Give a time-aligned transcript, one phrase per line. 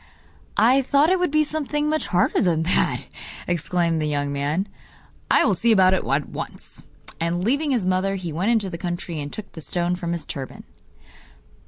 [0.57, 3.05] 'I thought it would be something much harder than that,'
[3.47, 4.67] exclaimed the young man.
[5.29, 6.87] 'I will see about it at once.'
[7.19, 10.25] And leaving his mother, he went into the country and took the stone from his
[10.25, 10.63] turban.